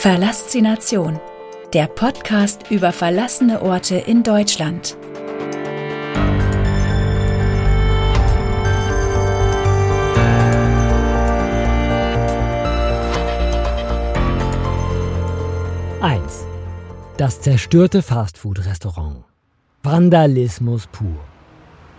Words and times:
Verlassination, 0.00 1.20
der 1.74 1.86
Podcast 1.86 2.70
über 2.70 2.90
verlassene 2.90 3.60
Orte 3.60 3.96
in 3.96 4.22
Deutschland. 4.22 4.96
Eins. 16.00 16.46
Das 17.18 17.42
zerstörte 17.42 18.00
Fastfood-Restaurant. 18.00 19.24
Vandalismus 19.82 20.86
pur. 20.86 21.08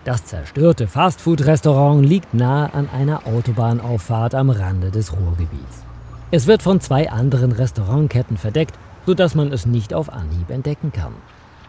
Das 0.02 0.24
zerstörte 0.24 0.88
Fastfood-Restaurant 0.88 2.04
liegt 2.04 2.34
nahe 2.34 2.74
an 2.74 2.88
einer 2.90 3.28
Autobahnauffahrt 3.28 4.34
am 4.34 4.50
Rande 4.50 4.90
des 4.90 5.12
Ruhrgebiets. 5.12 5.84
Es 6.34 6.46
wird 6.46 6.62
von 6.62 6.80
zwei 6.80 7.10
anderen 7.10 7.52
Restaurantketten 7.52 8.38
verdeckt, 8.38 8.74
sodass 9.04 9.34
man 9.34 9.52
es 9.52 9.66
nicht 9.66 9.92
auf 9.92 10.10
Anhieb 10.10 10.48
entdecken 10.48 10.90
kann. 10.90 11.12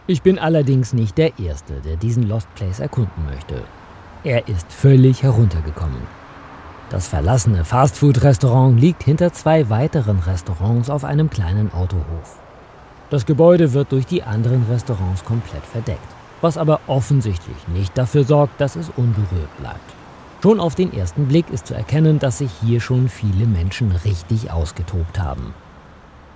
Ich 0.06 0.22
bin 0.22 0.38
allerdings 0.38 0.94
nicht 0.94 1.18
der 1.18 1.38
Erste, 1.38 1.74
der 1.84 1.96
diesen 1.96 2.22
Lost 2.22 2.48
Place 2.54 2.80
erkunden 2.80 3.26
möchte. 3.26 3.62
Er 4.24 4.48
ist 4.48 4.72
völlig 4.72 5.22
heruntergekommen. 5.22 6.00
Das 6.88 7.08
verlassene 7.08 7.66
Fastfood-Restaurant 7.66 8.80
liegt 8.80 9.02
hinter 9.02 9.34
zwei 9.34 9.68
weiteren 9.68 10.20
Restaurants 10.20 10.88
auf 10.88 11.04
einem 11.04 11.28
kleinen 11.28 11.70
Autohof. 11.74 12.38
Das 13.10 13.26
Gebäude 13.26 13.74
wird 13.74 13.92
durch 13.92 14.06
die 14.06 14.22
anderen 14.22 14.64
Restaurants 14.70 15.26
komplett 15.26 15.66
verdeckt, 15.66 15.98
was 16.40 16.56
aber 16.56 16.80
offensichtlich 16.86 17.68
nicht 17.68 17.98
dafür 17.98 18.24
sorgt, 18.24 18.58
dass 18.62 18.76
es 18.76 18.88
unberührt 18.96 19.54
bleibt. 19.58 20.03
Schon 20.44 20.60
auf 20.60 20.74
den 20.74 20.92
ersten 20.92 21.26
Blick 21.26 21.48
ist 21.48 21.68
zu 21.68 21.74
erkennen, 21.74 22.18
dass 22.18 22.36
sich 22.36 22.50
hier 22.62 22.78
schon 22.78 23.08
viele 23.08 23.46
Menschen 23.46 23.92
richtig 24.04 24.50
ausgetobt 24.50 25.18
haben. 25.18 25.54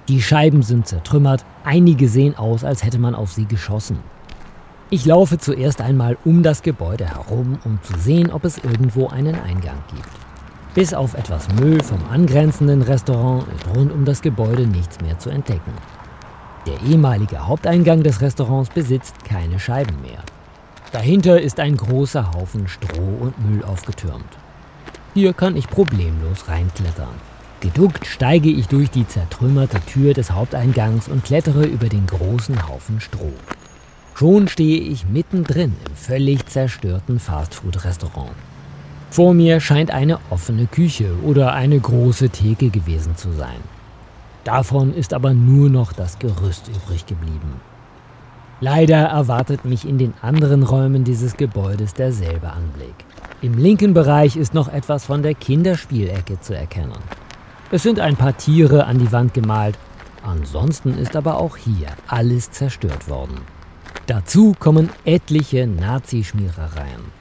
Die 0.08 0.22
Scheiben 0.22 0.62
sind 0.62 0.88
zertrümmert, 0.88 1.44
einige 1.62 2.08
sehen 2.08 2.34
aus, 2.34 2.64
als 2.64 2.82
hätte 2.82 2.98
man 2.98 3.14
auf 3.14 3.32
sie 3.32 3.44
geschossen. 3.44 3.98
Ich 4.88 5.04
laufe 5.04 5.36
zuerst 5.36 5.82
einmal 5.82 6.16
um 6.24 6.42
das 6.42 6.62
Gebäude 6.62 7.04
herum, 7.04 7.58
um 7.66 7.82
zu 7.82 7.98
sehen, 7.98 8.32
ob 8.32 8.46
es 8.46 8.56
irgendwo 8.56 9.08
einen 9.08 9.34
Eingang 9.34 9.76
gibt. 9.94 10.08
Bis 10.74 10.94
auf 10.94 11.12
etwas 11.12 11.46
Müll 11.60 11.82
vom 11.82 12.00
angrenzenden 12.10 12.80
Restaurant 12.80 13.44
ist 13.54 13.76
rund 13.76 13.92
um 13.92 14.06
das 14.06 14.22
Gebäude 14.22 14.66
nichts 14.66 15.02
mehr 15.02 15.18
zu 15.18 15.28
entdecken. 15.28 15.74
Der 16.66 16.80
ehemalige 16.90 17.46
Haupteingang 17.46 18.02
des 18.02 18.22
Restaurants 18.22 18.70
besitzt 18.70 19.22
keine 19.26 19.60
Scheiben 19.60 20.00
mehr. 20.00 20.22
Dahinter 20.92 21.40
ist 21.40 21.60
ein 21.60 21.76
großer 21.76 22.32
Haufen 22.32 22.66
Stroh 22.66 23.18
und 23.20 23.38
Müll 23.46 23.62
aufgetürmt. 23.62 24.38
Hier 25.12 25.34
kann 25.34 25.56
ich 25.56 25.68
problemlos 25.68 26.48
reinklettern. 26.48 27.14
Geduckt 27.60 28.06
steige 28.06 28.48
ich 28.48 28.68
durch 28.68 28.90
die 28.90 29.06
zertrümmerte 29.06 29.80
Tür 29.80 30.14
des 30.14 30.30
Haupteingangs 30.30 31.08
und 31.08 31.24
klettere 31.24 31.64
über 31.64 31.88
den 31.88 32.06
großen 32.06 32.68
Haufen 32.68 33.00
Stroh. 33.00 33.34
Schon 34.14 34.48
stehe 34.48 34.80
ich 34.80 35.06
mittendrin 35.06 35.74
im 35.86 35.94
völlig 35.94 36.46
zerstörten 36.46 37.18
Fastfood-Restaurant. 37.18 38.32
Vor 39.10 39.34
mir 39.34 39.60
scheint 39.60 39.90
eine 39.90 40.18
offene 40.30 40.66
Küche 40.66 41.12
oder 41.22 41.52
eine 41.52 41.78
große 41.78 42.30
Theke 42.30 42.70
gewesen 42.70 43.16
zu 43.16 43.32
sein. 43.32 43.60
Davon 44.44 44.94
ist 44.94 45.12
aber 45.12 45.34
nur 45.34 45.68
noch 45.68 45.92
das 45.92 46.18
Gerüst 46.18 46.68
übrig 46.68 47.04
geblieben. 47.06 47.60
Leider 48.60 48.96
erwartet 48.96 49.64
mich 49.64 49.86
in 49.86 49.98
den 49.98 50.14
anderen 50.20 50.64
Räumen 50.64 51.04
dieses 51.04 51.36
Gebäudes 51.36 51.94
derselbe 51.94 52.50
Anblick. 52.50 52.94
Im 53.40 53.56
linken 53.56 53.94
Bereich 53.94 54.36
ist 54.36 54.52
noch 54.52 54.66
etwas 54.66 55.04
von 55.04 55.22
der 55.22 55.34
Kinderspielecke 55.34 56.40
zu 56.40 56.56
erkennen. 56.56 56.98
Es 57.70 57.84
sind 57.84 58.00
ein 58.00 58.16
paar 58.16 58.36
Tiere 58.36 58.86
an 58.86 58.98
die 58.98 59.12
Wand 59.12 59.32
gemalt, 59.32 59.78
ansonsten 60.24 60.98
ist 60.98 61.14
aber 61.14 61.38
auch 61.38 61.56
hier 61.56 61.86
alles 62.08 62.50
zerstört 62.50 63.08
worden. 63.08 63.42
Dazu 64.06 64.56
kommen 64.58 64.88
etliche 65.04 65.68
Nazischmierereien. 65.68 67.12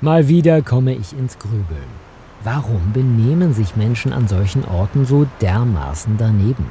Mal 0.00 0.28
wieder 0.28 0.62
komme 0.62 0.94
ich 0.94 1.12
ins 1.12 1.38
Grübeln. 1.38 2.04
Warum 2.42 2.92
benehmen 2.94 3.52
sich 3.52 3.76
Menschen 3.76 4.14
an 4.14 4.28
solchen 4.28 4.64
Orten 4.64 5.04
so 5.04 5.26
dermaßen 5.42 6.16
daneben? 6.16 6.66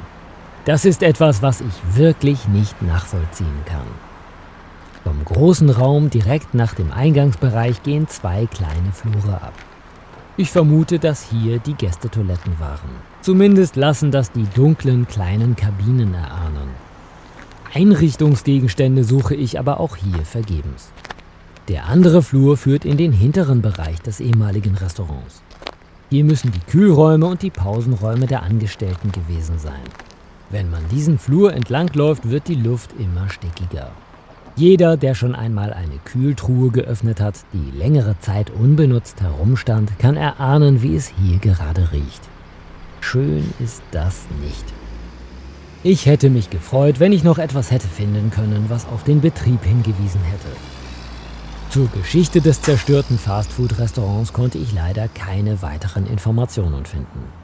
Das 0.64 0.86
ist 0.86 1.02
etwas, 1.02 1.42
was 1.42 1.60
ich 1.60 1.96
wirklich 1.96 2.48
nicht 2.48 2.80
nachvollziehen 2.80 3.64
kann. 3.66 3.86
Vom 5.02 5.22
großen 5.22 5.68
Raum 5.68 6.08
direkt 6.08 6.54
nach 6.54 6.74
dem 6.74 6.90
Eingangsbereich 6.90 7.82
gehen 7.82 8.08
zwei 8.08 8.46
kleine 8.46 8.92
Flure 8.92 9.34
ab. 9.34 9.52
Ich 10.38 10.50
vermute, 10.50 10.98
dass 10.98 11.28
hier 11.30 11.58
die 11.58 11.74
Gästetoiletten 11.74 12.58
waren. 12.58 12.88
Zumindest 13.20 13.76
lassen 13.76 14.10
das 14.10 14.32
die 14.32 14.46
dunklen 14.54 15.06
kleinen 15.06 15.54
Kabinen 15.54 16.14
erahnen. 16.14 16.70
Einrichtungsgegenstände 17.74 19.04
suche 19.04 19.34
ich 19.34 19.58
aber 19.58 19.80
auch 19.80 19.96
hier 19.96 20.24
vergebens. 20.24 20.90
Der 21.68 21.86
andere 21.86 22.22
Flur 22.22 22.56
führt 22.56 22.86
in 22.86 22.96
den 22.96 23.12
hinteren 23.12 23.60
Bereich 23.60 24.00
des 24.00 24.20
ehemaligen 24.20 24.76
Restaurants. 24.76 25.42
Hier 26.08 26.24
müssen 26.24 26.52
die 26.52 26.70
Kühlräume 26.70 27.26
und 27.26 27.42
die 27.42 27.50
Pausenräume 27.50 28.26
der 28.26 28.42
Angestellten 28.42 29.12
gewesen 29.12 29.58
sein. 29.58 29.82
Wenn 30.54 30.70
man 30.70 30.88
diesen 30.88 31.18
Flur 31.18 31.52
entlangläuft, 31.52 32.30
wird 32.30 32.46
die 32.46 32.54
Luft 32.54 32.90
immer 32.96 33.28
stickiger. 33.28 33.90
Jeder, 34.54 34.96
der 34.96 35.16
schon 35.16 35.34
einmal 35.34 35.72
eine 35.72 35.98
Kühltruhe 36.04 36.70
geöffnet 36.70 37.20
hat, 37.20 37.40
die 37.52 37.76
längere 37.76 38.14
Zeit 38.20 38.50
unbenutzt 38.50 39.20
herumstand, 39.20 39.98
kann 39.98 40.16
erahnen, 40.16 40.80
wie 40.80 40.94
es 40.94 41.08
hier 41.08 41.38
gerade 41.38 41.90
riecht. 41.90 42.20
Schön 43.00 43.52
ist 43.58 43.82
das 43.90 44.26
nicht. 44.44 44.64
Ich 45.82 46.06
hätte 46.06 46.30
mich 46.30 46.50
gefreut, 46.50 47.00
wenn 47.00 47.12
ich 47.12 47.24
noch 47.24 47.38
etwas 47.38 47.72
hätte 47.72 47.88
finden 47.88 48.30
können, 48.30 48.66
was 48.68 48.86
auf 48.86 49.02
den 49.02 49.20
Betrieb 49.20 49.64
hingewiesen 49.64 50.20
hätte. 50.20 50.56
Zur 51.70 51.88
Geschichte 51.88 52.40
des 52.40 52.62
zerstörten 52.62 53.18
Fastfood-Restaurants 53.18 54.32
konnte 54.32 54.58
ich 54.58 54.72
leider 54.72 55.08
keine 55.08 55.62
weiteren 55.62 56.06
Informationen 56.06 56.86
finden. 56.86 57.43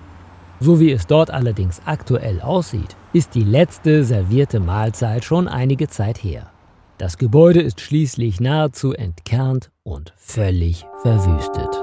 So 0.60 0.78
wie 0.78 0.92
es 0.92 1.06
dort 1.06 1.30
allerdings 1.30 1.80
aktuell 1.86 2.42
aussieht, 2.42 2.94
ist 3.14 3.34
die 3.34 3.44
letzte 3.44 4.04
servierte 4.04 4.60
Mahlzeit 4.60 5.24
schon 5.24 5.48
einige 5.48 5.88
Zeit 5.88 6.22
her. 6.22 6.50
Das 6.98 7.16
Gebäude 7.16 7.62
ist 7.62 7.80
schließlich 7.80 8.40
nahezu 8.40 8.92
entkernt 8.92 9.70
und 9.82 10.12
völlig 10.18 10.84
verwüstet. 11.00 11.82